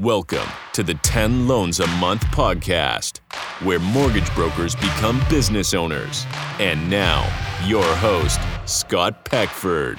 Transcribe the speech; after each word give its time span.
Welcome 0.00 0.46
to 0.74 0.84
the 0.84 0.94
10 0.94 1.48
Loans 1.48 1.80
a 1.80 1.86
Month 1.98 2.22
podcast, 2.26 3.18
where 3.62 3.80
mortgage 3.80 4.32
brokers 4.32 4.76
become 4.76 5.20
business 5.28 5.74
owners. 5.74 6.24
And 6.60 6.88
now, 6.88 7.26
your 7.66 7.82
host, 7.96 8.38
Scott 8.64 9.24
Peckford. 9.24 9.98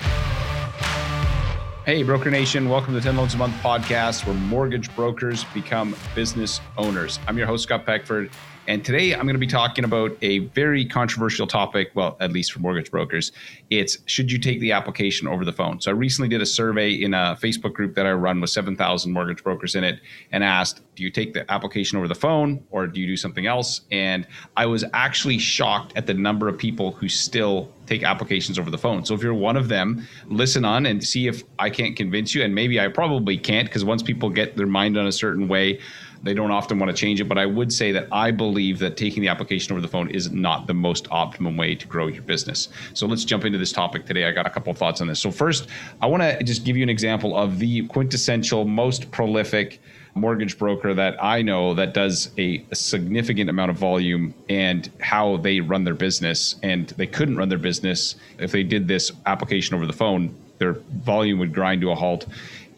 Hey, 1.85 2.03
Broker 2.03 2.31
Nation, 2.31 2.69
welcome 2.69 2.93
to 2.93 3.01
the 3.01 3.03
10 3.03 3.17
Loans 3.17 3.33
a 3.33 3.37
Month 3.37 3.55
podcast, 3.55 4.25
where 4.25 4.35
mortgage 4.35 4.95
brokers 4.95 5.43
become 5.53 5.93
business 6.15 6.61
owners. 6.77 7.19
I'm 7.27 7.37
your 7.37 7.47
host, 7.47 7.63
Scott 7.63 7.85
Peckford, 7.85 8.31
and 8.69 8.85
today 8.85 9.15
I'm 9.15 9.23
going 9.23 9.33
to 9.33 9.39
be 9.39 9.47
talking 9.47 9.83
about 9.83 10.15
a 10.21 10.39
very 10.39 10.85
controversial 10.85 11.47
topic, 11.47 11.89
well, 11.95 12.15
at 12.19 12.31
least 12.31 12.51
for 12.51 12.59
mortgage 12.59 12.91
brokers. 12.91 13.31
It's 13.71 13.97
should 14.05 14.31
you 14.31 14.37
take 14.37 14.59
the 14.59 14.73
application 14.73 15.27
over 15.27 15.43
the 15.43 15.51
phone? 15.51 15.81
So 15.81 15.89
I 15.89 15.95
recently 15.95 16.29
did 16.29 16.39
a 16.39 16.45
survey 16.45 16.91
in 16.91 17.15
a 17.15 17.35
Facebook 17.41 17.73
group 17.73 17.95
that 17.95 18.05
I 18.05 18.11
run 18.11 18.39
with 18.39 18.51
7,000 18.51 19.11
mortgage 19.11 19.43
brokers 19.43 19.73
in 19.73 19.83
it 19.83 19.99
and 20.31 20.43
asked, 20.43 20.81
do 20.93 21.01
you 21.03 21.09
take 21.09 21.33
the 21.33 21.51
application 21.51 21.97
over 21.97 22.07
the 22.07 22.13
phone 22.13 22.63
or 22.69 22.85
do 22.85 23.01
you 23.01 23.07
do 23.07 23.17
something 23.17 23.47
else? 23.47 23.81
And 23.91 24.27
I 24.55 24.67
was 24.67 24.85
actually 24.93 25.39
shocked 25.39 25.93
at 25.95 26.05
the 26.05 26.13
number 26.13 26.47
of 26.47 26.55
people 26.55 26.91
who 26.91 27.09
still 27.09 27.71
take 27.87 28.03
applications 28.03 28.59
over 28.59 28.69
the 28.69 28.77
phone. 28.77 29.03
So 29.03 29.15
if 29.15 29.23
you're 29.23 29.33
one 29.33 29.57
of 29.57 29.67
them, 29.67 30.07
listen 30.27 30.63
on 30.63 30.85
and 30.85 31.03
see 31.03 31.27
if 31.27 31.43
I 31.57 31.71
can't 31.71 31.95
convince 31.95 32.35
you. 32.35 32.43
And 32.43 32.53
maybe 32.53 32.79
I 32.79 32.87
probably 32.87 33.35
can't 33.35 33.67
because 33.67 33.83
once 33.83 34.03
people 34.03 34.29
get 34.29 34.57
their 34.57 34.67
mind 34.67 34.95
on 34.95 35.07
a 35.07 35.11
certain 35.11 35.47
way, 35.47 35.79
they 36.23 36.33
don't 36.33 36.51
often 36.51 36.79
want 36.79 36.89
to 36.89 36.97
change 36.97 37.21
it, 37.21 37.25
but 37.25 37.37
I 37.37 37.45
would 37.45 37.71
say 37.71 37.91
that 37.91 38.07
I 38.11 38.31
believe 38.31 38.79
that 38.79 38.97
taking 38.97 39.21
the 39.21 39.29
application 39.29 39.71
over 39.71 39.81
the 39.81 39.87
phone 39.87 40.09
is 40.09 40.31
not 40.31 40.67
the 40.67 40.73
most 40.73 41.07
optimum 41.11 41.55
way 41.55 41.75
to 41.75 41.87
grow 41.87 42.07
your 42.07 42.23
business. 42.23 42.69
So 42.93 43.07
let's 43.07 43.23
jump 43.23 43.45
into 43.45 43.57
this 43.57 43.71
topic 43.71 44.05
today. 44.05 44.25
I 44.25 44.31
got 44.31 44.45
a 44.45 44.49
couple 44.49 44.71
of 44.71 44.77
thoughts 44.77 45.01
on 45.01 45.07
this. 45.07 45.19
So 45.19 45.31
first, 45.31 45.67
I 46.01 46.07
want 46.07 46.23
to 46.23 46.43
just 46.43 46.65
give 46.65 46.75
you 46.75 46.83
an 46.83 46.89
example 46.89 47.37
of 47.37 47.59
the 47.59 47.87
quintessential, 47.87 48.65
most 48.65 49.11
prolific 49.11 49.81
mortgage 50.15 50.57
broker 50.57 50.93
that 50.93 51.23
I 51.23 51.41
know 51.41 51.73
that 51.75 51.93
does 51.93 52.31
a, 52.37 52.63
a, 52.71 52.75
significant 52.75 53.49
amount 53.49 53.71
of 53.71 53.77
volume 53.77 54.33
and 54.49 54.89
how 54.99 55.37
they 55.37 55.59
run 55.59 55.83
their 55.83 55.93
business. 55.93 56.55
And 56.63 56.89
they 56.89 57.07
couldn't 57.07 57.37
run 57.37 57.49
their 57.49 57.59
business 57.59 58.15
if 58.39 58.51
they 58.51 58.63
did 58.63 58.87
this 58.87 59.11
application 59.25 59.75
over 59.75 59.85
the 59.85 59.93
phone. 59.93 60.35
Their 60.59 60.73
volume 60.73 61.39
would 61.39 61.53
grind 61.53 61.81
to 61.81 61.91
a 61.91 61.95
halt 61.95 62.27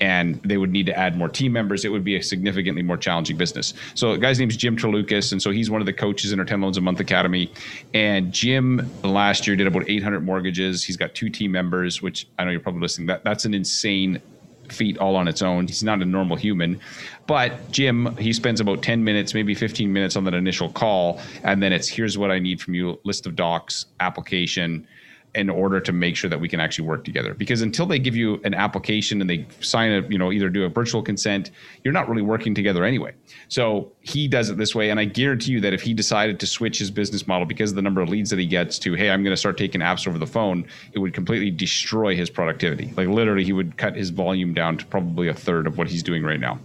and 0.02 0.42
they 0.42 0.58
would 0.58 0.72
need 0.72 0.88
to 0.88 0.98
add 0.98 1.16
more 1.16 1.30
team 1.30 1.54
members. 1.54 1.86
It 1.86 1.90
would 1.90 2.04
be 2.04 2.16
a 2.16 2.24
significantly 2.24 2.82
more 2.82 2.98
challenging 2.98 3.38
business. 3.38 3.76
So, 3.94 4.14
the 4.14 4.18
guy's 4.18 4.40
name 4.40 4.50
is 4.50 4.58
Jim 4.58 4.76
Terlucas, 4.76 5.32
and 5.32 5.42
so 5.42 5.52
he's 5.52 5.70
one 5.70 5.80
of 5.80 5.86
the 5.86 5.94
coaches 5.94 6.32
in 6.32 6.40
our 6.40 6.46
10 6.46 6.60
Loans 6.60 6.78
a 6.78 6.82
Month 6.82 7.00
Academy. 7.00 7.52
And 7.94 8.34
Jim 8.34 8.90
last 9.04 9.46
year 9.46 9.56
did 9.56 9.68
about 9.68 9.88
800 9.88 10.22
mortgages. 10.22 10.84
He's 10.84 10.98
got 10.98 11.14
two 11.14 11.30
team 11.30 11.52
members, 11.52 12.02
which 12.02 12.28
I 12.40 12.46
know 12.46 12.52
you're 12.52 12.60
probably 12.60 12.82
listening. 12.82 13.08
That 13.08 13.24
that's 13.24 13.46
an 13.46 13.54
insane 13.54 14.22
feat 14.70 14.98
all 14.98 15.16
on 15.16 15.28
its 15.28 15.42
own. 15.42 15.68
He's 15.68 15.84
not 15.84 16.02
a 16.02 16.06
normal 16.06 16.38
human. 16.38 16.80
But 17.28 17.72
Jim, 17.72 18.16
he 18.18 18.34
spends 18.34 18.60
about 18.60 18.82
10 18.82 19.04
minutes, 19.04 19.34
maybe 19.34 19.54
15 19.54 19.92
minutes 19.92 20.16
on 20.16 20.24
that 20.24 20.34
initial 20.34 20.70
call. 20.70 21.20
And 21.44 21.62
then 21.62 21.74
it's 21.74 21.88
here's 21.88 22.18
what 22.18 22.32
I 22.32 22.40
need 22.40 22.62
from 22.62 22.74
you 22.74 23.00
list 23.04 23.28
of 23.28 23.36
docs, 23.36 23.86
application, 24.00 24.88
in 25.34 25.50
order 25.50 25.80
to 25.80 25.92
make 25.92 26.16
sure 26.18 26.30
that 26.30 26.40
we 26.40 26.50
can 26.50 26.60
actually 26.60 26.86
work 26.86 27.06
together. 27.06 27.34
Because 27.34 27.62
until 27.62 27.86
they 27.86 28.00
give 28.00 28.16
you 28.16 28.42
an 28.44 28.54
application 28.54 29.22
and 29.22 29.30
they 29.30 29.46
sign 29.62 29.92
a 29.92 30.08
you 30.08 30.18
know 30.18 30.32
either 30.32 30.50
do 30.50 30.66
a 30.66 30.70
virtual 30.70 31.02
consent 31.02 31.52
you're 31.84 31.94
not 31.94 32.10
really 32.10 32.22
working 32.22 32.54
together 32.54 32.84
anyway. 32.84 33.14
So 33.48 33.92
he 34.02 34.28
does 34.28 34.50
it 34.50 34.58
this 34.58 34.74
way 34.74 34.90
and 34.90 35.00
i 35.00 35.06
guarantee 35.06 35.52
you 35.52 35.62
that 35.62 35.74
if 35.74 35.82
he 35.82 35.94
decided 35.94 36.40
to 36.40 36.48
switch 36.48 36.80
his 36.80 36.90
business 36.90 37.28
model 37.28 37.46
because 37.46 37.70
of 37.70 37.76
the 37.76 37.82
number 37.82 38.02
of 38.02 38.10
leads 38.10 38.30
that 38.32 38.40
he 38.40 38.48
gets 38.48 38.80
to 38.80 38.94
hey 38.96 39.12
i'm 39.12 39.24
going 39.24 39.34
to 39.34 39.38
start 39.38 39.58
taking 39.58 39.80
apps 39.80 40.08
over 40.08 40.18
the 40.18 40.28
phone 40.28 40.66
it 40.94 41.00
would 41.00 41.14
completely 41.14 41.52
destroy 41.52 42.16
his 42.16 42.30
productivity. 42.30 42.94
Like 42.98 43.08
literally 43.08 43.44
he 43.44 43.54
would 43.54 43.78
cut 43.78 43.96
his 43.96 44.10
volume 44.10 44.54
down 44.54 44.78
to 44.78 44.86
probably 44.86 45.28
a 45.28 45.34
third 45.34 45.68
of 45.68 45.78
what 45.78 45.88
he's 45.88 46.04
doing 46.04 46.24
right 46.24 46.40
now. 46.40 46.60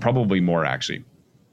Probably 0.00 0.40
more 0.40 0.64
actually. 0.64 1.04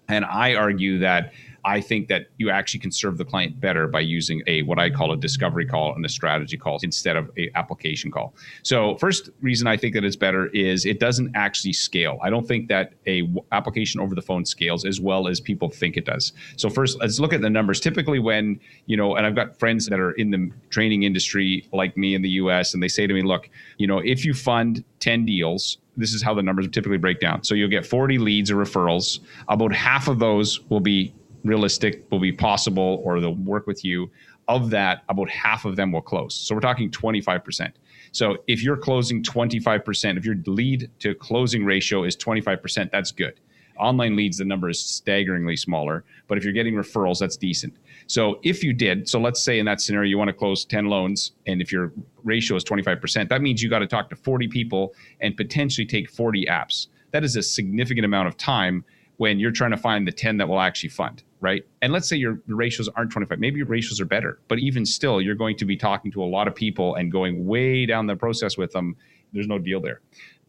And 0.08 0.26
i 0.26 0.56
argue 0.56 1.00
that 1.00 1.34
I 1.66 1.80
think 1.82 2.08
that 2.10 2.28
you 2.38 2.50
actually 2.50 2.82
can 2.82 2.92
serve 2.92 3.18
the 3.18 3.26
client 3.26 3.60
better 3.60 3.88
by 3.88 4.02
using 4.02 4.44
a 4.48 4.64
what 4.64 4.80
I 4.80 4.90
call 4.90 5.12
a 5.12 5.18
discovery 5.18 5.66
call 5.66 5.96
and 5.96 6.06
a 6.06 6.10
strategy 6.10 6.58
call 6.58 6.80
instead 6.84 7.16
of 7.16 7.32
a 7.38 7.50
application 7.56 8.12
call. 8.12 8.34
So 8.64 8.98
first 8.98 9.30
reason 9.42 9.68
I 9.68 9.78
think 9.78 9.94
that 9.96 10.04
it's 10.04 10.16
better 10.16 10.48
is 10.48 10.86
it 10.86 11.00
doesn't 11.00 11.36
actually 11.36 11.74
scale. 11.74 12.20
I 12.22 12.30
don't 12.30 12.48
think 12.48 12.68
that 12.70 12.94
a 13.08 13.32
application 13.52 14.02
over 14.02 14.14
the 14.16 14.22
phone 14.22 14.46
scales 14.46 14.86
as 14.86 15.00
well 15.00 15.28
as 15.28 15.40
people 15.40 15.70
think 15.70 15.96
it 15.96 16.06
does. 16.06 16.34
So 16.58 16.70
first 16.70 17.00
let's 17.00 17.20
look 17.20 17.34
at 17.34 17.42
the 17.42 17.50
numbers. 17.50 17.80
Typically 17.80 18.20
when, 18.20 18.60
you 18.86 18.98
know, 18.98 19.16
and 19.16 19.26
I've 19.26 19.36
got 19.36 19.58
friends 19.58 19.88
that 19.88 20.00
are 20.00 20.12
in 20.12 20.32
the 20.32 20.52
training 20.70 21.04
industry 21.04 21.68
like 21.72 21.96
me 21.96 22.16
in 22.16 22.22
the 22.22 22.30
US 22.32 22.74
and 22.74 22.84
they 22.84 22.88
say 22.88 23.08
to 23.08 23.14
me, 23.14 23.22
look, 23.22 23.50
you 23.78 23.88
know, 23.88 24.00
if 24.00 24.26
you 24.26 24.34
fund 24.34 24.84
10 25.00 25.26
deals 25.26 25.78
this 25.96 26.14
is 26.14 26.24
how 26.24 26.34
the 26.34 26.42
numbers 26.42 26.68
typically 26.70 26.98
break 26.98 27.20
down. 27.20 27.44
So 27.44 27.56
you'll 27.56 27.70
get 27.70 27.86
40 27.86 28.18
leads 28.18 28.50
or 28.50 28.56
referrals. 28.56 29.20
About 29.48 29.74
half 29.74 30.08
of 30.08 30.20
those 30.20 30.60
will 30.70 30.80
be 30.80 31.14
realistic, 31.44 32.10
will 32.12 32.20
be 32.20 32.32
possible, 32.32 33.02
or 33.04 33.20
they'll 33.20 33.36
work 33.36 33.68
with 33.68 33.84
you. 33.84 34.10
Of 34.48 34.70
that, 34.72 35.04
about 35.08 35.30
half 35.30 35.64
of 35.64 35.76
them 35.76 35.92
will 35.92 36.02
close. 36.02 36.36
So 36.36 36.54
we're 36.54 36.62
talking 36.62 36.92
25%. 36.92 37.72
So 38.12 38.38
if 38.48 38.62
you're 38.62 38.78
closing 38.78 39.24
25%, 39.24 40.18
if 40.18 40.26
your 40.26 40.36
lead 40.46 40.90
to 41.00 41.16
closing 41.16 41.64
ratio 41.64 42.04
is 42.04 42.18
25%, 42.18 42.92
that's 42.92 43.12
good. 43.12 43.40
Online 43.80 44.16
leads, 44.16 44.38
the 44.38 44.46
number 44.46 44.70
is 44.70 44.80
staggeringly 44.80 45.56
smaller, 45.56 46.04
but 46.28 46.38
if 46.38 46.44
you're 46.44 46.54
getting 46.54 46.76
referrals, 46.76 47.20
that's 47.20 47.36
decent. 47.36 47.76
So 48.06 48.40
if 48.44 48.64
you 48.64 48.72
did, 48.72 49.10
so 49.10 49.20
let's 49.20 49.42
say 49.42 49.58
in 49.58 49.66
that 49.66 49.82
scenario, 49.82 50.10
you 50.10 50.18
want 50.18 50.28
to 50.28 50.34
close 50.34 50.64
10 50.66 50.86
loans, 50.86 51.32
and 51.48 51.62
if 51.62 51.72
your 51.72 51.92
ratio 52.24 52.56
is 52.56 52.64
25%, 52.64 53.30
that 53.30 53.42
means 53.42 53.64
you 53.64 53.70
got 53.70 53.80
to 53.80 53.88
talk 53.88 54.10
to 54.10 54.16
40 54.16 54.48
people 54.48 54.94
and 55.22 55.36
potentially 55.36 55.88
take 55.88 56.10
40 56.10 56.46
apps. 56.46 56.88
That 57.12 57.24
is 57.24 57.36
a 57.36 57.42
significant 57.42 58.06
amount 58.06 58.28
of 58.28 58.38
time 58.38 58.86
when 59.24 59.40
you're 59.40 59.52
trying 59.52 59.72
to 59.72 59.78
find 59.78 60.06
the 60.06 60.12
10 60.12 60.36
that 60.36 60.50
will 60.50 60.60
actually 60.60 60.90
fund 60.90 61.24
right? 61.44 61.66
And 61.82 61.92
let's 61.92 62.08
say 62.08 62.16
your 62.16 62.40
ratios 62.48 62.88
aren't 62.96 63.12
25, 63.12 63.38
maybe 63.38 63.58
your 63.58 63.68
ratios 63.68 64.00
are 64.00 64.06
better, 64.06 64.40
but 64.48 64.60
even 64.60 64.86
still, 64.86 65.22
you're 65.22 65.36
going 65.36 65.58
to 65.58 65.66
be 65.66 65.76
talking 65.76 66.10
to 66.14 66.24
a 66.24 66.26
lot 66.26 66.48
of 66.48 66.56
people 66.56 66.96
and 66.96 67.12
going 67.12 67.46
way 67.46 67.86
down 67.86 68.08
the 68.08 68.16
process 68.16 68.58
with 68.58 68.72
them. 68.72 68.96
There's 69.34 69.48
no 69.48 69.60
deal 69.60 69.82
there. 69.82 70.00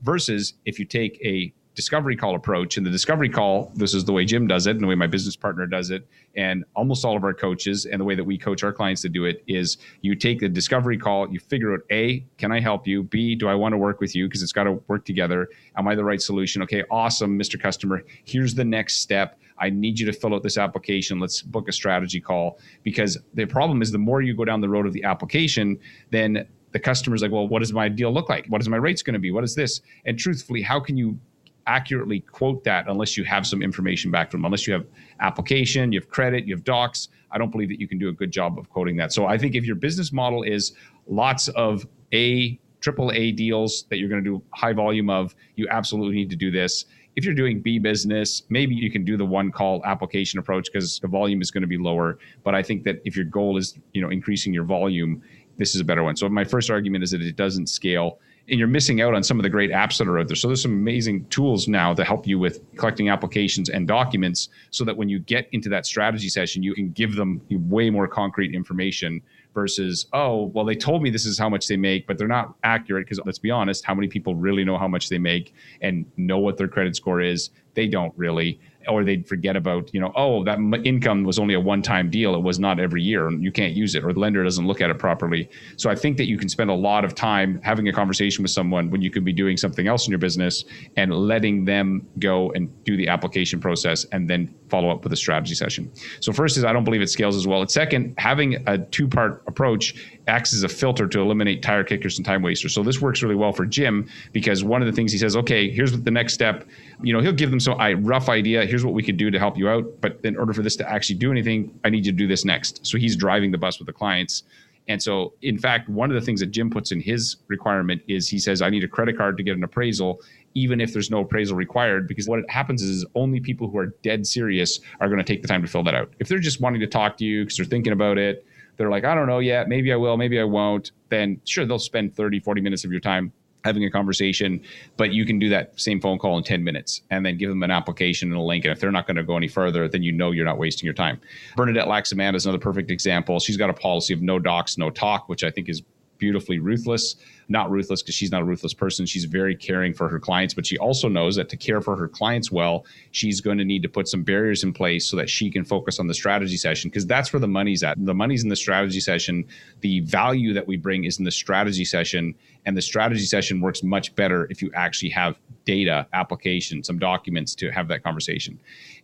Versus 0.02 0.54
if 0.64 0.78
you 0.78 0.84
take 0.84 1.20
a 1.24 1.52
discovery 1.74 2.16
call 2.16 2.34
approach. 2.34 2.76
And 2.76 2.86
the 2.86 2.90
discovery 2.90 3.28
call, 3.28 3.72
this 3.74 3.94
is 3.94 4.04
the 4.04 4.12
way 4.12 4.24
Jim 4.24 4.46
does 4.46 4.66
it, 4.66 4.72
and 4.72 4.80
the 4.80 4.86
way 4.86 4.94
my 4.94 5.06
business 5.06 5.36
partner 5.36 5.66
does 5.66 5.90
it, 5.90 6.06
and 6.36 6.64
almost 6.74 7.04
all 7.04 7.16
of 7.16 7.24
our 7.24 7.34
coaches, 7.34 7.86
and 7.86 8.00
the 8.00 8.04
way 8.04 8.14
that 8.14 8.24
we 8.24 8.38
coach 8.38 8.62
our 8.62 8.72
clients 8.72 9.02
to 9.02 9.08
do 9.08 9.24
it 9.24 9.42
is 9.46 9.78
you 10.00 10.14
take 10.14 10.40
the 10.40 10.48
discovery 10.48 10.96
call, 10.96 11.28
you 11.30 11.40
figure 11.40 11.74
out 11.74 11.80
A, 11.90 12.24
can 12.38 12.52
I 12.52 12.60
help 12.60 12.86
you? 12.86 13.02
B, 13.02 13.34
do 13.34 13.48
I 13.48 13.54
want 13.54 13.72
to 13.72 13.78
work 13.78 14.00
with 14.00 14.14
you? 14.14 14.26
Because 14.26 14.42
it's 14.42 14.52
got 14.52 14.64
to 14.64 14.72
work 14.88 15.04
together. 15.04 15.48
Am 15.76 15.88
I 15.88 15.94
the 15.94 16.04
right 16.04 16.20
solution? 16.20 16.62
Okay, 16.62 16.84
awesome, 16.90 17.38
Mr. 17.38 17.60
Customer. 17.60 18.04
Here's 18.24 18.54
the 18.54 18.64
next 18.64 19.00
step. 19.00 19.38
I 19.58 19.70
need 19.70 19.98
you 19.98 20.06
to 20.06 20.12
fill 20.12 20.34
out 20.34 20.42
this 20.42 20.58
application. 20.58 21.20
Let's 21.20 21.42
book 21.42 21.68
a 21.68 21.72
strategy 21.72 22.20
call. 22.20 22.58
Because 22.82 23.18
the 23.34 23.46
problem 23.46 23.82
is 23.82 23.92
the 23.92 23.98
more 23.98 24.20
you 24.20 24.34
go 24.36 24.44
down 24.44 24.60
the 24.60 24.68
road 24.68 24.86
of 24.86 24.92
the 24.92 25.04
application, 25.04 25.78
then 26.10 26.46
the 26.72 26.80
customer's 26.80 27.22
like, 27.22 27.30
well, 27.30 27.46
what 27.46 27.60
does 27.60 27.72
my 27.72 27.88
deal 27.88 28.12
look 28.12 28.28
like? 28.28 28.46
What 28.48 28.60
is 28.60 28.68
my 28.68 28.76
rates 28.76 29.02
going 29.02 29.14
to 29.14 29.20
be? 29.20 29.30
What 29.30 29.44
is 29.44 29.54
this? 29.54 29.80
And 30.06 30.18
truthfully, 30.18 30.60
how 30.60 30.80
can 30.80 30.96
you 30.96 31.18
accurately 31.66 32.20
quote 32.20 32.64
that 32.64 32.88
unless 32.88 33.16
you 33.16 33.24
have 33.24 33.46
some 33.46 33.62
information 33.62 34.10
back 34.10 34.30
from 34.30 34.40
them, 34.40 34.46
unless 34.46 34.66
you 34.66 34.72
have 34.72 34.86
application, 35.20 35.92
you 35.92 36.00
have 36.00 36.08
credit, 36.08 36.46
you 36.46 36.54
have 36.54 36.64
docs. 36.64 37.08
I 37.30 37.38
don't 37.38 37.50
believe 37.50 37.68
that 37.68 37.80
you 37.80 37.88
can 37.88 37.98
do 37.98 38.08
a 38.08 38.12
good 38.12 38.30
job 38.30 38.58
of 38.58 38.70
quoting 38.70 38.96
that. 38.98 39.12
So 39.12 39.26
I 39.26 39.38
think 39.38 39.54
if 39.54 39.64
your 39.64 39.76
business 39.76 40.12
model 40.12 40.42
is 40.42 40.72
lots 41.06 41.48
of 41.48 41.86
A, 42.12 42.58
triple 42.80 43.10
A 43.12 43.32
deals 43.32 43.86
that 43.90 43.98
you're 43.98 44.08
going 44.08 44.22
to 44.22 44.30
do 44.38 44.42
high 44.52 44.72
volume 44.72 45.10
of, 45.10 45.34
you 45.56 45.66
absolutely 45.70 46.16
need 46.16 46.30
to 46.30 46.36
do 46.36 46.50
this. 46.50 46.84
If 47.16 47.24
you're 47.24 47.34
doing 47.34 47.60
B 47.60 47.78
business, 47.78 48.42
maybe 48.48 48.74
you 48.74 48.90
can 48.90 49.04
do 49.04 49.16
the 49.16 49.24
one 49.24 49.52
call 49.52 49.84
application 49.84 50.38
approach 50.38 50.68
because 50.72 50.98
the 50.98 51.08
volume 51.08 51.40
is 51.40 51.50
going 51.50 51.62
to 51.62 51.68
be 51.68 51.78
lower. 51.78 52.18
But 52.42 52.54
I 52.54 52.62
think 52.62 52.82
that 52.84 53.00
if 53.04 53.16
your 53.16 53.24
goal 53.24 53.56
is, 53.56 53.78
you 53.92 54.02
know, 54.02 54.10
increasing 54.10 54.52
your 54.52 54.64
volume, 54.64 55.22
this 55.56 55.74
is 55.74 55.80
a 55.80 55.84
better 55.84 56.02
one. 56.02 56.16
So 56.16 56.28
my 56.28 56.44
first 56.44 56.70
argument 56.70 57.04
is 57.04 57.12
that 57.12 57.22
it 57.22 57.36
doesn't 57.36 57.68
scale 57.68 58.18
and 58.48 58.58
you're 58.58 58.68
missing 58.68 59.00
out 59.00 59.14
on 59.14 59.22
some 59.22 59.38
of 59.38 59.42
the 59.42 59.48
great 59.48 59.70
apps 59.70 59.98
that 59.98 60.08
are 60.08 60.18
out 60.18 60.28
there. 60.28 60.36
So 60.36 60.48
there's 60.48 60.62
some 60.62 60.72
amazing 60.72 61.26
tools 61.26 61.66
now 61.66 61.94
to 61.94 62.04
help 62.04 62.26
you 62.26 62.38
with 62.38 62.60
collecting 62.76 63.08
applications 63.08 63.70
and 63.70 63.88
documents 63.88 64.50
so 64.70 64.84
that 64.84 64.96
when 64.96 65.08
you 65.08 65.18
get 65.18 65.48
into 65.52 65.68
that 65.70 65.86
strategy 65.86 66.28
session, 66.28 66.62
you 66.62 66.74
can 66.74 66.90
give 66.90 67.16
them 67.16 67.40
way 67.50 67.88
more 67.88 68.06
concrete 68.06 68.54
information 68.54 69.22
versus, 69.54 70.06
oh, 70.12 70.46
well, 70.46 70.64
they 70.64 70.74
told 70.74 71.02
me 71.02 71.10
this 71.10 71.24
is 71.24 71.38
how 71.38 71.48
much 71.48 71.68
they 71.68 71.76
make, 71.76 72.06
but 72.06 72.18
they're 72.18 72.28
not 72.28 72.54
accurate 72.64 73.06
because 73.06 73.20
let's 73.24 73.38
be 73.38 73.50
honest, 73.50 73.84
how 73.84 73.94
many 73.94 74.08
people 74.08 74.34
really 74.34 74.64
know 74.64 74.76
how 74.76 74.88
much 74.88 75.08
they 75.08 75.18
make 75.18 75.54
and 75.80 76.04
know 76.16 76.38
what 76.38 76.58
their 76.58 76.68
credit 76.68 76.96
score 76.96 77.20
is? 77.20 77.50
They 77.74 77.86
don't 77.86 78.12
really 78.16 78.60
or 78.88 79.04
they'd 79.04 79.26
forget 79.26 79.56
about, 79.56 79.92
you 79.92 80.00
know, 80.00 80.12
oh, 80.16 80.44
that 80.44 80.58
income 80.84 81.24
was 81.24 81.38
only 81.38 81.54
a 81.54 81.60
one 81.60 81.82
time 81.82 82.10
deal. 82.10 82.34
It 82.34 82.42
was 82.42 82.58
not 82.58 82.80
every 82.80 83.02
year 83.02 83.28
and 83.28 83.42
you 83.42 83.52
can't 83.52 83.74
use 83.74 83.94
it 83.94 84.04
or 84.04 84.12
the 84.12 84.20
lender 84.20 84.42
doesn't 84.42 84.66
look 84.66 84.80
at 84.80 84.90
it 84.90 84.98
properly. 84.98 85.48
So 85.76 85.90
I 85.90 85.94
think 85.94 86.16
that 86.16 86.26
you 86.26 86.38
can 86.38 86.48
spend 86.48 86.70
a 86.70 86.74
lot 86.74 87.04
of 87.04 87.14
time 87.14 87.60
having 87.62 87.88
a 87.88 87.92
conversation 87.92 88.42
with 88.42 88.50
someone 88.50 88.90
when 88.90 89.02
you 89.02 89.10
could 89.10 89.24
be 89.24 89.32
doing 89.32 89.56
something 89.56 89.86
else 89.86 90.06
in 90.06 90.10
your 90.10 90.18
business 90.18 90.64
and 90.96 91.14
letting 91.14 91.64
them 91.64 92.06
go 92.18 92.50
and 92.52 92.68
do 92.84 92.96
the 92.96 93.08
application 93.08 93.60
process 93.60 94.04
and 94.12 94.28
then 94.28 94.54
follow 94.68 94.90
up 94.90 95.04
with 95.04 95.12
a 95.12 95.16
strategy 95.16 95.54
session. 95.54 95.90
So 96.20 96.32
first 96.32 96.56
is 96.56 96.64
I 96.64 96.72
don't 96.72 96.84
believe 96.84 97.02
it 97.02 97.08
scales 97.08 97.36
as 97.36 97.46
well. 97.46 97.60
And 97.60 97.70
second, 97.70 98.14
having 98.18 98.62
a 98.66 98.78
two 98.78 99.08
part 99.08 99.43
approach 99.54 99.94
acts 100.26 100.52
as 100.52 100.64
a 100.64 100.68
filter 100.68 101.06
to 101.06 101.20
eliminate 101.20 101.62
tire 101.62 101.84
kickers 101.84 102.18
and 102.18 102.26
time 102.26 102.42
wasters. 102.42 102.74
So 102.74 102.82
this 102.82 103.00
works 103.00 103.22
really 103.22 103.36
well 103.36 103.52
for 103.52 103.64
Jim 103.64 104.08
because 104.32 104.64
one 104.64 104.82
of 104.82 104.86
the 104.86 104.92
things 104.92 105.12
he 105.12 105.18
says, 105.18 105.36
okay, 105.36 105.70
here's 105.70 105.92
the 105.92 106.10
next 106.10 106.34
step. 106.34 106.66
You 107.02 107.12
know, 107.12 107.20
he'll 107.20 107.32
give 107.32 107.50
them 107.50 107.60
some 107.60 107.78
rough 108.04 108.28
idea. 108.28 108.66
Here's 108.66 108.84
what 108.84 108.94
we 108.94 109.02
could 109.02 109.16
do 109.16 109.30
to 109.30 109.38
help 109.38 109.56
you 109.56 109.68
out. 109.68 109.84
But 110.00 110.18
in 110.24 110.36
order 110.36 110.52
for 110.52 110.62
this 110.62 110.74
to 110.76 110.90
actually 110.90 111.16
do 111.16 111.30
anything, 111.30 111.78
I 111.84 111.90
need 111.90 112.04
you 112.04 112.10
to 112.12 112.18
do 112.18 112.26
this 112.26 112.44
next. 112.44 112.84
So 112.84 112.98
he's 112.98 113.14
driving 113.14 113.52
the 113.52 113.58
bus 113.58 113.78
with 113.78 113.86
the 113.86 113.92
clients. 113.92 114.42
And 114.86 115.02
so, 115.02 115.32
in 115.40 115.56
fact, 115.56 115.88
one 115.88 116.10
of 116.10 116.14
the 116.14 116.20
things 116.20 116.40
that 116.40 116.48
Jim 116.48 116.68
puts 116.68 116.92
in 116.92 117.00
his 117.00 117.36
requirement 117.48 118.02
is 118.06 118.28
he 118.28 118.38
says, 118.38 118.60
I 118.60 118.68
need 118.68 118.84
a 118.84 118.88
credit 118.88 119.16
card 119.16 119.38
to 119.38 119.42
get 119.42 119.56
an 119.56 119.64
appraisal, 119.64 120.20
even 120.52 120.78
if 120.78 120.92
there's 120.92 121.10
no 121.10 121.20
appraisal 121.20 121.56
required, 121.56 122.06
because 122.06 122.28
what 122.28 122.40
happens 122.50 122.82
is 122.82 123.06
only 123.14 123.40
people 123.40 123.70
who 123.70 123.78
are 123.78 123.94
dead 124.02 124.26
serious 124.26 124.80
are 125.00 125.08
going 125.08 125.18
to 125.18 125.24
take 125.24 125.40
the 125.40 125.48
time 125.48 125.62
to 125.62 125.68
fill 125.68 125.84
that 125.84 125.94
out. 125.94 126.12
If 126.18 126.28
they're 126.28 126.38
just 126.38 126.60
wanting 126.60 126.80
to 126.80 126.86
talk 126.86 127.16
to 127.18 127.24
you 127.24 127.44
because 127.44 127.56
they're 127.56 127.64
thinking 127.64 127.94
about 127.94 128.18
it, 128.18 128.44
they're 128.76 128.90
like, 128.90 129.04
I 129.04 129.14
don't 129.14 129.26
know 129.26 129.38
yet, 129.38 129.68
maybe 129.68 129.92
I 129.92 129.96
will, 129.96 130.16
maybe 130.16 130.40
I 130.40 130.44
won't, 130.44 130.92
then 131.08 131.40
sure, 131.44 131.64
they'll 131.64 131.78
spend 131.78 132.14
30, 132.14 132.40
40 132.40 132.60
minutes 132.60 132.84
of 132.84 132.90
your 132.90 133.00
time 133.00 133.32
having 133.64 133.84
a 133.84 133.90
conversation, 133.90 134.60
but 134.96 135.12
you 135.12 135.24
can 135.24 135.38
do 135.38 135.48
that 135.48 135.78
same 135.80 136.00
phone 136.00 136.18
call 136.18 136.36
in 136.36 136.44
10 136.44 136.62
minutes 136.62 137.00
and 137.10 137.24
then 137.24 137.38
give 137.38 137.48
them 137.48 137.62
an 137.62 137.70
application 137.70 138.28
and 138.30 138.38
a 138.38 138.42
link. 138.42 138.64
And 138.64 138.72
if 138.72 138.78
they're 138.78 138.92
not 138.92 139.06
going 139.06 139.16
to 139.16 139.22
go 139.22 139.36
any 139.36 139.48
further, 139.48 139.88
then 139.88 140.02
you 140.02 140.12
know 140.12 140.32
you're 140.32 140.44
not 140.44 140.58
wasting 140.58 140.84
your 140.84 140.94
time. 140.94 141.18
Bernadette 141.56 141.86
Laxamanda 141.86 142.34
is 142.34 142.44
another 142.44 142.58
perfect 142.58 142.90
example. 142.90 143.40
She's 143.40 143.56
got 143.56 143.70
a 143.70 143.74
policy 143.74 144.12
of 144.12 144.20
no 144.20 144.38
docs, 144.38 144.76
no 144.76 144.90
talk, 144.90 145.30
which 145.30 145.42
I 145.42 145.50
think 145.50 145.70
is 145.70 145.82
beautifully 146.24 146.58
ruthless. 146.58 147.16
Not 147.48 147.70
ruthless 147.70 148.02
because 148.02 148.14
she's 148.14 148.32
not 148.32 148.40
a 148.40 148.44
ruthless 148.44 148.72
person. 148.72 149.04
She's 149.04 149.26
very 149.26 149.54
caring 149.54 149.92
for 149.92 150.08
her 150.08 150.18
clients, 150.18 150.54
but 150.54 150.64
she 150.64 150.78
also 150.78 151.06
knows 151.06 151.36
that 151.36 151.50
to 151.50 151.56
care 151.58 151.82
for 151.82 151.94
her 151.96 152.08
clients 152.08 152.50
well, 152.50 152.86
she's 153.10 153.42
going 153.42 153.58
to 153.58 153.64
need 153.64 153.82
to 153.82 153.90
put 153.90 154.08
some 154.08 154.22
barriers 154.22 154.64
in 154.64 154.72
place 154.72 155.06
so 155.06 155.18
that 155.18 155.28
she 155.28 155.50
can 155.50 155.66
focus 155.66 156.00
on 156.00 156.06
the 156.06 156.14
strategy 156.14 156.56
session 156.56 156.88
because 156.88 157.06
that's 157.06 157.30
where 157.30 157.40
the 157.40 157.46
money's 157.46 157.82
at. 157.82 158.02
The 158.02 158.14
money's 158.14 158.42
in 158.42 158.48
the 158.48 158.56
strategy 158.56 159.00
session. 159.00 159.44
The 159.82 160.00
value 160.00 160.54
that 160.54 160.66
we 160.66 160.78
bring 160.78 161.04
is 161.04 161.18
in 161.18 161.26
the 161.26 161.30
strategy 161.30 161.84
session. 161.84 162.34
And 162.64 162.74
the 162.74 162.82
strategy 162.82 163.26
session 163.26 163.60
works 163.60 163.82
much 163.82 164.14
better 164.14 164.46
if 164.48 164.62
you 164.62 164.70
actually 164.74 165.10
have 165.10 165.38
data, 165.66 166.06
application, 166.14 166.82
some 166.82 166.98
documents 166.98 167.54
to 167.56 167.70
have 167.70 167.88
that 167.88 168.02
conversation. 168.02 168.58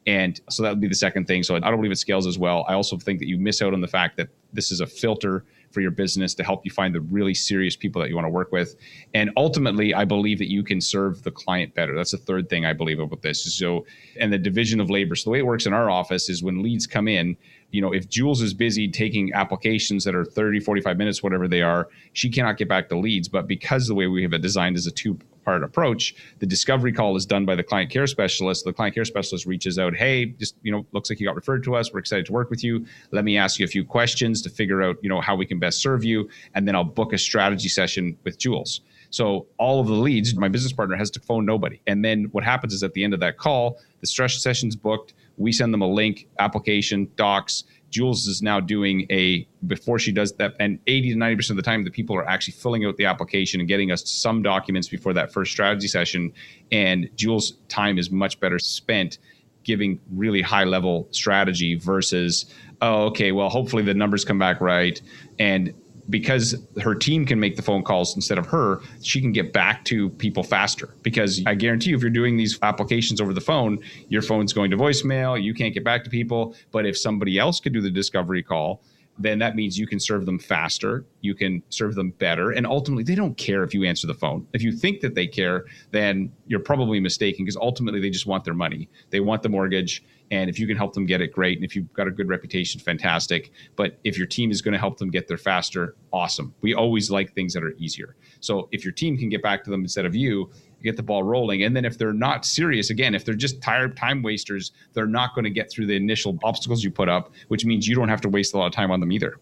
And 0.06 0.40
so 0.48 0.62
that 0.62 0.70
would 0.70 0.80
be 0.80 0.88
the 0.88 0.94
second 0.94 1.26
thing. 1.26 1.42
So 1.42 1.56
I 1.56 1.60
don't 1.60 1.76
believe 1.76 1.92
it 1.92 1.96
scales 1.96 2.26
as 2.26 2.38
well. 2.38 2.64
I 2.68 2.74
also 2.74 2.96
think 2.96 3.18
that 3.18 3.28
you 3.28 3.38
miss 3.38 3.60
out 3.60 3.74
on 3.74 3.80
the 3.80 3.88
fact 3.88 4.16
that 4.16 4.28
this 4.52 4.72
is 4.72 4.80
a 4.80 4.86
filter 4.86 5.44
for 5.70 5.80
your 5.80 5.90
business 5.90 6.34
to 6.34 6.42
help 6.42 6.64
you 6.64 6.70
find 6.70 6.94
the 6.94 7.00
really 7.00 7.34
serious 7.34 7.76
people 7.76 8.00
that 8.02 8.08
you 8.08 8.16
want 8.16 8.24
to 8.24 8.30
work 8.30 8.50
with. 8.50 8.76
And 9.14 9.30
ultimately, 9.36 9.94
I 9.94 10.04
believe 10.04 10.38
that 10.38 10.50
you 10.50 10.64
can 10.64 10.80
serve 10.80 11.22
the 11.22 11.30
client 11.30 11.74
better. 11.74 11.94
That's 11.94 12.10
the 12.10 12.18
third 12.18 12.48
thing 12.48 12.66
I 12.66 12.72
believe 12.72 12.98
about 12.98 13.22
this. 13.22 13.54
So, 13.54 13.86
and 14.18 14.32
the 14.32 14.38
division 14.38 14.80
of 14.80 14.90
labor. 14.90 15.14
So 15.14 15.24
the 15.24 15.30
way 15.32 15.38
it 15.38 15.46
works 15.46 15.66
in 15.66 15.72
our 15.72 15.88
office 15.88 16.28
is 16.28 16.42
when 16.42 16.62
leads 16.62 16.86
come 16.86 17.06
in, 17.06 17.36
you 17.70 17.80
know, 17.80 17.92
if 17.92 18.08
Jules 18.08 18.42
is 18.42 18.52
busy 18.52 18.88
taking 18.88 19.32
applications 19.32 20.02
that 20.04 20.14
are 20.16 20.24
30, 20.24 20.60
45 20.60 20.96
minutes, 20.96 21.22
whatever 21.22 21.46
they 21.46 21.62
are, 21.62 21.88
she 22.14 22.30
cannot 22.30 22.56
get 22.56 22.68
back 22.68 22.88
to 22.88 22.98
leads. 22.98 23.28
But 23.28 23.46
because 23.46 23.86
the 23.86 23.94
way 23.94 24.08
we 24.08 24.22
have 24.22 24.32
it 24.32 24.42
designed 24.42 24.76
as 24.76 24.86
a 24.88 24.90
two 24.90 25.18
part 25.44 25.62
approach, 25.64 26.14
the 26.38 26.46
discovery 26.46 26.92
call 26.92 27.16
is 27.16 27.26
done 27.26 27.44
by 27.44 27.54
the 27.54 27.62
client 27.62 27.90
care 27.90 28.06
specialist. 28.06 28.64
The 28.64 28.72
client 28.72 28.94
care 28.94 29.04
specialist 29.04 29.46
reaches 29.46 29.78
out, 29.78 29.94
hey, 29.94 30.26
just, 30.26 30.56
you 30.62 30.72
know, 30.72 30.86
looks 30.92 31.10
like 31.10 31.20
you 31.20 31.26
got 31.26 31.36
referred 31.36 31.64
to 31.64 31.74
us. 31.74 31.92
We're 31.92 32.00
excited 32.00 32.26
to 32.26 32.32
work 32.32 32.50
with 32.50 32.62
you. 32.62 32.86
Let 33.10 33.24
me 33.24 33.36
ask 33.36 33.58
you 33.58 33.64
a 33.64 33.68
few 33.68 33.84
questions 33.84 34.42
to 34.42 34.50
figure 34.50 34.82
out, 34.82 34.96
you 35.02 35.08
know, 35.08 35.20
how 35.20 35.36
we 35.36 35.46
can 35.46 35.58
best 35.58 35.80
serve 35.80 36.04
you. 36.04 36.28
And 36.54 36.66
then 36.66 36.74
I'll 36.74 36.84
book 36.84 37.12
a 37.12 37.18
strategy 37.18 37.68
session 37.68 38.16
with 38.24 38.38
Jules. 38.38 38.82
So 39.10 39.46
all 39.58 39.80
of 39.80 39.88
the 39.88 39.94
leads, 39.94 40.36
my 40.36 40.48
business 40.48 40.72
partner 40.72 40.96
has 40.96 41.10
to 41.12 41.20
phone 41.20 41.44
nobody. 41.44 41.80
And 41.86 42.04
then 42.04 42.24
what 42.30 42.44
happens 42.44 42.72
is 42.72 42.82
at 42.84 42.92
the 42.92 43.02
end 43.02 43.12
of 43.12 43.20
that 43.20 43.38
call, 43.38 43.80
the 44.00 44.06
stress 44.06 44.40
session's 44.40 44.76
booked. 44.76 45.14
We 45.36 45.52
send 45.52 45.74
them 45.74 45.82
a 45.82 45.86
link, 45.86 46.28
application, 46.38 47.10
docs. 47.16 47.64
Jules 47.90 48.26
is 48.26 48.40
now 48.40 48.60
doing 48.60 49.06
a 49.10 49.46
before 49.66 49.98
she 49.98 50.12
does 50.12 50.32
that, 50.34 50.54
and 50.60 50.78
80 50.86 51.12
to 51.12 51.18
90 51.18 51.36
percent 51.36 51.58
of 51.58 51.64
the 51.64 51.68
time, 51.68 51.84
the 51.84 51.90
people 51.90 52.16
are 52.16 52.28
actually 52.28 52.54
filling 52.54 52.84
out 52.86 52.96
the 52.96 53.04
application 53.04 53.60
and 53.60 53.68
getting 53.68 53.90
us 53.90 54.08
some 54.08 54.42
documents 54.42 54.88
before 54.88 55.12
that 55.12 55.32
first 55.32 55.52
strategy 55.52 55.88
session. 55.88 56.32
And 56.70 57.10
Jules' 57.16 57.54
time 57.68 57.98
is 57.98 58.10
much 58.10 58.40
better 58.40 58.58
spent 58.58 59.18
giving 59.64 60.00
really 60.12 60.40
high 60.40 60.64
level 60.64 61.06
strategy 61.10 61.74
versus, 61.74 62.46
oh, 62.80 63.06
okay, 63.06 63.32
well, 63.32 63.48
hopefully 63.48 63.82
the 63.82 63.94
numbers 63.94 64.24
come 64.24 64.38
back 64.38 64.60
right, 64.60 65.00
and 65.38 65.74
because 66.10 66.56
her 66.82 66.94
team 66.94 67.24
can 67.24 67.40
make 67.40 67.56
the 67.56 67.62
phone 67.62 67.82
calls 67.82 68.14
instead 68.14 68.38
of 68.38 68.46
her, 68.46 68.80
she 69.02 69.20
can 69.20 69.32
get 69.32 69.52
back 69.52 69.84
to 69.86 70.10
people 70.10 70.42
faster. 70.42 70.94
Because 71.02 71.42
I 71.46 71.54
guarantee 71.54 71.90
you, 71.90 71.96
if 71.96 72.02
you're 72.02 72.10
doing 72.10 72.36
these 72.36 72.58
applications 72.62 73.20
over 73.20 73.32
the 73.32 73.40
phone, 73.40 73.78
your 74.08 74.22
phone's 74.22 74.52
going 74.52 74.70
to 74.70 74.76
voicemail, 74.76 75.40
you 75.42 75.54
can't 75.54 75.72
get 75.72 75.84
back 75.84 76.04
to 76.04 76.10
people. 76.10 76.54
But 76.72 76.86
if 76.86 76.98
somebody 76.98 77.38
else 77.38 77.60
could 77.60 77.72
do 77.72 77.80
the 77.80 77.90
discovery 77.90 78.42
call, 78.42 78.82
then 79.18 79.38
that 79.38 79.54
means 79.54 79.78
you 79.78 79.86
can 79.86 80.00
serve 80.00 80.24
them 80.24 80.38
faster, 80.38 81.04
you 81.20 81.34
can 81.34 81.62
serve 81.68 81.94
them 81.94 82.10
better, 82.12 82.52
and 82.52 82.66
ultimately 82.66 83.04
they 83.04 83.14
don't 83.14 83.36
care 83.36 83.62
if 83.62 83.74
you 83.74 83.84
answer 83.84 84.06
the 84.06 84.14
phone. 84.14 84.46
If 84.54 84.62
you 84.62 84.72
think 84.72 85.00
that 85.00 85.14
they 85.14 85.26
care, 85.26 85.66
then 85.90 86.32
you're 86.46 86.60
probably 86.60 87.00
mistaken 87.00 87.44
because 87.44 87.56
ultimately 87.56 88.00
they 88.00 88.08
just 88.08 88.26
want 88.26 88.44
their 88.44 88.54
money. 88.54 88.88
They 89.10 89.20
want 89.20 89.42
the 89.42 89.50
mortgage 89.50 90.02
and 90.30 90.48
if 90.48 90.58
you 90.58 90.66
can 90.66 90.76
help 90.76 90.94
them 90.94 91.06
get 91.06 91.20
it, 91.20 91.32
great. 91.32 91.58
And 91.58 91.64
if 91.64 91.74
you've 91.74 91.92
got 91.92 92.06
a 92.06 92.10
good 92.10 92.28
reputation, 92.28 92.80
fantastic. 92.80 93.50
But 93.76 93.98
if 94.04 94.16
your 94.16 94.26
team 94.26 94.50
is 94.50 94.62
going 94.62 94.72
to 94.72 94.78
help 94.78 94.98
them 94.98 95.10
get 95.10 95.26
there 95.26 95.38
faster, 95.38 95.96
awesome. 96.12 96.54
We 96.60 96.74
always 96.74 97.10
like 97.10 97.34
things 97.34 97.52
that 97.54 97.64
are 97.64 97.74
easier. 97.78 98.16
So 98.40 98.68
if 98.70 98.84
your 98.84 98.92
team 98.92 99.18
can 99.18 99.28
get 99.28 99.42
back 99.42 99.64
to 99.64 99.70
them 99.70 99.82
instead 99.82 100.06
of 100.06 100.14
you, 100.14 100.50
get 100.82 100.96
the 100.96 101.02
ball 101.02 101.22
rolling. 101.22 101.62
And 101.62 101.76
then 101.76 101.84
if 101.84 101.98
they're 101.98 102.12
not 102.12 102.44
serious, 102.44 102.90
again, 102.90 103.14
if 103.14 103.24
they're 103.24 103.34
just 103.34 103.60
tired 103.60 103.96
time 103.96 104.22
wasters, 104.22 104.72
they're 104.92 105.06
not 105.06 105.34
going 105.34 105.44
to 105.44 105.50
get 105.50 105.70
through 105.70 105.86
the 105.86 105.96
initial 105.96 106.38
obstacles 106.42 106.82
you 106.82 106.90
put 106.90 107.08
up, 107.08 107.32
which 107.48 107.64
means 107.64 107.86
you 107.86 107.94
don't 107.94 108.08
have 108.08 108.20
to 108.22 108.28
waste 108.28 108.54
a 108.54 108.58
lot 108.58 108.66
of 108.66 108.72
time 108.72 108.90
on 108.90 109.00
them 109.00 109.12
either. 109.12 109.36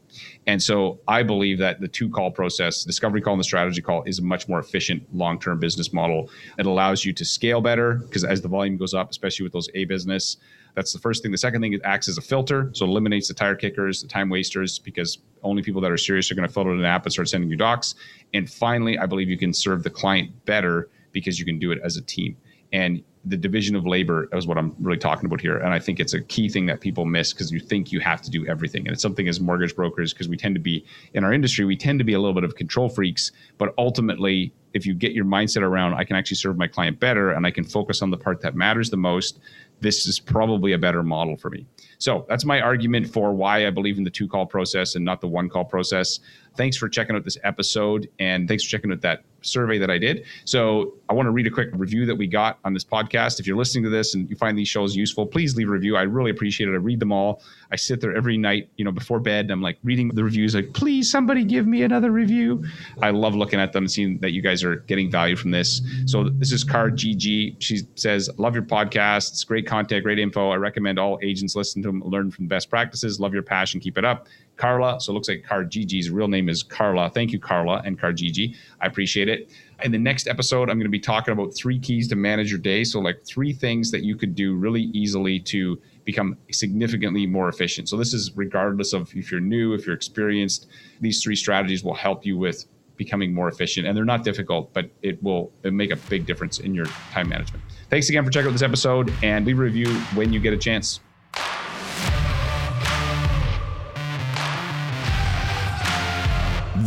And 0.46 0.62
so 0.62 1.00
I 1.06 1.22
believe 1.22 1.58
that 1.58 1.80
the 1.80 1.88
two 1.88 2.08
call 2.08 2.30
process, 2.30 2.84
discovery 2.84 3.20
call 3.20 3.34
and 3.34 3.40
the 3.40 3.44
strategy 3.44 3.82
call, 3.82 4.02
is 4.04 4.18
a 4.18 4.22
much 4.22 4.48
more 4.48 4.58
efficient 4.58 5.02
long 5.14 5.38
term 5.38 5.60
business 5.60 5.92
model. 5.92 6.30
It 6.58 6.66
allows 6.66 7.04
you 7.04 7.12
to 7.12 7.24
scale 7.24 7.60
better 7.60 7.94
because 7.94 8.24
as 8.24 8.42
the 8.42 8.48
volume 8.48 8.76
goes 8.76 8.94
up, 8.94 9.10
especially 9.10 9.44
with 9.44 9.52
those 9.52 9.68
A 9.74 9.84
business, 9.84 10.38
that's 10.78 10.92
the 10.92 11.00
first 11.00 11.24
thing. 11.24 11.32
The 11.32 11.38
second 11.38 11.60
thing, 11.60 11.72
it 11.72 11.80
acts 11.82 12.06
as 12.06 12.18
a 12.18 12.20
filter, 12.20 12.70
so 12.72 12.84
it 12.84 12.88
eliminates 12.88 13.26
the 13.26 13.34
tire 13.34 13.56
kickers, 13.56 14.00
the 14.00 14.06
time 14.06 14.28
wasters, 14.28 14.78
because 14.78 15.18
only 15.42 15.60
people 15.60 15.80
that 15.80 15.90
are 15.90 15.96
serious 15.96 16.30
are 16.30 16.36
going 16.36 16.46
to 16.46 16.54
filter 16.54 16.70
an 16.70 16.84
app 16.84 17.04
and 17.04 17.12
start 17.12 17.28
sending 17.28 17.50
you 17.50 17.56
docs. 17.56 17.96
And 18.32 18.48
finally, 18.48 18.96
I 18.96 19.06
believe 19.06 19.28
you 19.28 19.36
can 19.36 19.52
serve 19.52 19.82
the 19.82 19.90
client 19.90 20.30
better 20.44 20.88
because 21.10 21.40
you 21.40 21.44
can 21.44 21.58
do 21.58 21.72
it 21.72 21.80
as 21.82 21.96
a 21.96 22.02
team. 22.02 22.36
And 22.72 23.02
the 23.24 23.36
division 23.36 23.76
of 23.76 23.86
labor 23.86 24.28
is 24.32 24.46
what 24.46 24.56
I'm 24.56 24.74
really 24.78 24.98
talking 24.98 25.26
about 25.26 25.40
here. 25.40 25.58
And 25.58 25.72
I 25.72 25.78
think 25.78 26.00
it's 26.00 26.14
a 26.14 26.20
key 26.20 26.48
thing 26.48 26.66
that 26.66 26.80
people 26.80 27.04
miss 27.04 27.32
because 27.32 27.50
you 27.50 27.60
think 27.60 27.92
you 27.92 28.00
have 28.00 28.22
to 28.22 28.30
do 28.30 28.46
everything. 28.46 28.86
And 28.86 28.92
it's 28.92 29.02
something 29.02 29.28
as 29.28 29.40
mortgage 29.40 29.74
brokers, 29.74 30.12
because 30.12 30.28
we 30.28 30.36
tend 30.36 30.54
to 30.54 30.60
be 30.60 30.84
in 31.14 31.24
our 31.24 31.32
industry, 31.32 31.64
we 31.64 31.76
tend 31.76 31.98
to 31.98 32.04
be 32.04 32.14
a 32.14 32.18
little 32.18 32.34
bit 32.34 32.44
of 32.44 32.54
control 32.54 32.88
freaks. 32.88 33.32
But 33.58 33.74
ultimately, 33.76 34.54
if 34.72 34.86
you 34.86 34.94
get 34.94 35.12
your 35.12 35.24
mindset 35.24 35.62
around, 35.62 35.94
I 35.94 36.04
can 36.04 36.16
actually 36.16 36.36
serve 36.36 36.56
my 36.56 36.68
client 36.68 37.00
better 37.00 37.30
and 37.30 37.46
I 37.46 37.50
can 37.50 37.64
focus 37.64 38.02
on 38.02 38.10
the 38.10 38.16
part 38.16 38.40
that 38.42 38.54
matters 38.54 38.90
the 38.90 38.96
most, 38.96 39.40
this 39.80 40.06
is 40.06 40.18
probably 40.18 40.72
a 40.72 40.78
better 40.78 41.02
model 41.02 41.36
for 41.36 41.50
me. 41.50 41.66
So 41.98 42.26
that's 42.28 42.44
my 42.44 42.60
argument 42.60 43.12
for 43.12 43.32
why 43.32 43.66
I 43.66 43.70
believe 43.70 43.98
in 43.98 44.04
the 44.04 44.10
two 44.10 44.28
call 44.28 44.46
process 44.46 44.94
and 44.94 45.04
not 45.04 45.20
the 45.20 45.28
one 45.28 45.48
call 45.48 45.64
process. 45.64 46.20
Thanks 46.58 46.76
for 46.76 46.88
checking 46.88 47.14
out 47.14 47.24
this 47.24 47.38
episode 47.44 48.08
and 48.18 48.48
thanks 48.48 48.64
for 48.64 48.70
checking 48.70 48.90
out 48.92 49.00
that 49.02 49.22
survey 49.42 49.78
that 49.78 49.90
I 49.90 49.98
did. 49.98 50.24
So 50.44 50.94
I 51.08 51.12
want 51.12 51.26
to 51.26 51.30
read 51.30 51.46
a 51.46 51.50
quick 51.50 51.68
review 51.72 52.04
that 52.06 52.16
we 52.16 52.26
got 52.26 52.58
on 52.64 52.74
this 52.74 52.84
podcast. 52.84 53.38
If 53.38 53.46
you're 53.46 53.56
listening 53.56 53.84
to 53.84 53.90
this 53.90 54.14
and 54.14 54.28
you 54.28 54.34
find 54.34 54.58
these 54.58 54.66
shows 54.66 54.96
useful, 54.96 55.24
please 55.24 55.56
leave 55.56 55.68
a 55.68 55.70
review. 55.70 55.96
I 55.96 56.02
really 56.02 56.32
appreciate 56.32 56.68
it. 56.68 56.72
I 56.72 56.78
read 56.78 56.98
them 56.98 57.12
all. 57.12 57.42
I 57.70 57.76
sit 57.76 58.00
there 58.00 58.16
every 58.16 58.36
night, 58.36 58.68
you 58.76 58.84
know, 58.84 58.90
before 58.90 59.20
bed. 59.20 59.52
I'm 59.52 59.62
like 59.62 59.78
reading 59.84 60.08
the 60.08 60.24
reviews, 60.24 60.56
like, 60.56 60.72
please 60.72 61.08
somebody 61.08 61.44
give 61.44 61.68
me 61.68 61.82
another 61.82 62.10
review. 62.10 62.64
I 63.00 63.10
love 63.10 63.36
looking 63.36 63.60
at 63.60 63.72
them 63.72 63.84
and 63.84 63.90
seeing 63.90 64.18
that 64.18 64.32
you 64.32 64.42
guys 64.42 64.64
are 64.64 64.76
getting 64.76 65.12
value 65.12 65.36
from 65.36 65.52
this. 65.52 65.80
So 66.06 66.28
this 66.28 66.50
is 66.50 66.64
Car 66.64 66.90
GG. 66.90 67.56
She 67.60 67.82
says, 67.94 68.28
love 68.36 68.54
your 68.54 68.64
podcast. 68.64 69.30
It's 69.30 69.44
great 69.44 69.66
content, 69.66 70.02
great 70.02 70.18
info. 70.18 70.50
I 70.50 70.56
recommend 70.56 70.98
all 70.98 71.20
agents 71.22 71.54
listen 71.54 71.82
to 71.82 71.88
them, 71.88 72.02
learn 72.04 72.32
from 72.32 72.48
best 72.48 72.68
practices. 72.68 73.20
Love 73.20 73.32
your 73.32 73.44
passion. 73.44 73.78
Keep 73.78 73.98
it 73.98 74.04
up. 74.04 74.26
Carla. 74.58 75.00
So 75.00 75.12
it 75.12 75.14
looks 75.14 75.28
like 75.28 75.44
Car 75.44 75.64
Gigi's 75.64 76.10
real 76.10 76.28
name 76.28 76.48
is 76.48 76.62
Carla. 76.62 77.08
Thank 77.08 77.32
you, 77.32 77.38
Carla 77.38 77.80
and 77.84 77.98
Car 77.98 78.12
Gigi. 78.12 78.54
I 78.80 78.86
appreciate 78.86 79.28
it. 79.28 79.50
In 79.84 79.92
the 79.92 79.98
next 79.98 80.26
episode, 80.26 80.68
I'm 80.68 80.76
going 80.76 80.80
to 80.80 80.90
be 80.90 80.98
talking 81.00 81.32
about 81.32 81.54
three 81.54 81.78
keys 81.78 82.08
to 82.08 82.16
manage 82.16 82.50
your 82.50 82.58
day. 82.58 82.84
So, 82.84 82.98
like 82.98 83.24
three 83.24 83.52
things 83.52 83.90
that 83.92 84.02
you 84.02 84.16
could 84.16 84.34
do 84.34 84.56
really 84.56 84.90
easily 84.92 85.38
to 85.40 85.80
become 86.04 86.36
significantly 86.50 87.26
more 87.26 87.48
efficient. 87.48 87.88
So, 87.88 87.96
this 87.96 88.12
is 88.12 88.32
regardless 88.36 88.92
of 88.92 89.14
if 89.14 89.30
you're 89.30 89.40
new, 89.40 89.74
if 89.74 89.86
you're 89.86 89.94
experienced, 89.94 90.66
these 91.00 91.22
three 91.22 91.36
strategies 91.36 91.84
will 91.84 91.94
help 91.94 92.26
you 92.26 92.36
with 92.36 92.66
becoming 92.96 93.32
more 93.32 93.48
efficient. 93.48 93.86
And 93.86 93.96
they're 93.96 94.04
not 94.04 94.24
difficult, 94.24 94.74
but 94.74 94.90
it 95.02 95.22
will 95.22 95.52
make 95.62 95.92
a 95.92 95.96
big 95.96 96.26
difference 96.26 96.58
in 96.58 96.74
your 96.74 96.86
time 97.12 97.28
management. 97.28 97.62
Thanks 97.88 98.08
again 98.08 98.24
for 98.24 98.30
checking 98.30 98.48
out 98.48 98.52
this 98.52 98.62
episode 98.62 99.12
and 99.22 99.46
leave 99.46 99.60
a 99.60 99.62
review 99.62 99.94
when 100.14 100.32
you 100.32 100.40
get 100.40 100.52
a 100.52 100.58
chance. 100.58 100.98